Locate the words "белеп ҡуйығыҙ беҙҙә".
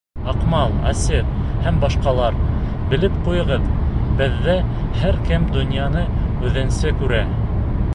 2.95-4.57